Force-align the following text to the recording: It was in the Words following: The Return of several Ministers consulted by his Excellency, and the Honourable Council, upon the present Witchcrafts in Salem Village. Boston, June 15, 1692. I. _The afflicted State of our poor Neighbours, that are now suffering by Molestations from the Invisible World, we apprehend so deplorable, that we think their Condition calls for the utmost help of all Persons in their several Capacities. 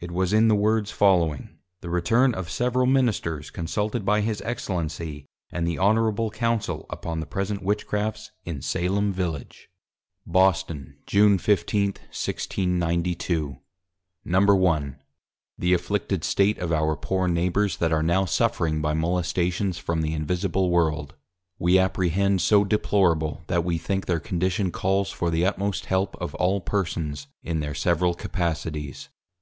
It 0.00 0.10
was 0.10 0.32
in 0.32 0.48
the 0.48 0.54
Words 0.54 0.90
following: 0.90 1.58
The 1.82 1.90
Return 1.90 2.32
of 2.34 2.50
several 2.50 2.86
Ministers 2.86 3.50
consulted 3.50 4.06
by 4.06 4.22
his 4.22 4.40
Excellency, 4.40 5.26
and 5.52 5.66
the 5.68 5.78
Honourable 5.78 6.30
Council, 6.30 6.86
upon 6.88 7.20
the 7.20 7.26
present 7.26 7.62
Witchcrafts 7.62 8.30
in 8.46 8.62
Salem 8.62 9.12
Village. 9.12 9.68
Boston, 10.24 10.96
June 11.04 11.36
15, 11.36 11.88
1692. 12.06 13.58
I. 14.24 14.28
_The 14.30 15.74
afflicted 15.74 16.24
State 16.24 16.56
of 16.56 16.72
our 16.72 16.96
poor 16.96 17.28
Neighbours, 17.28 17.76
that 17.76 17.92
are 17.92 18.02
now 18.02 18.24
suffering 18.24 18.80
by 18.80 18.94
Molestations 18.94 19.76
from 19.76 20.00
the 20.00 20.14
Invisible 20.14 20.70
World, 20.70 21.16
we 21.58 21.78
apprehend 21.78 22.40
so 22.40 22.64
deplorable, 22.64 23.42
that 23.48 23.62
we 23.62 23.76
think 23.76 24.06
their 24.06 24.20
Condition 24.20 24.70
calls 24.70 25.10
for 25.10 25.28
the 25.28 25.44
utmost 25.44 25.84
help 25.84 26.16
of 26.16 26.34
all 26.36 26.62
Persons 26.62 27.26
in 27.42 27.60
their 27.60 27.74
several 27.74 28.14
Capacities. 28.14 29.10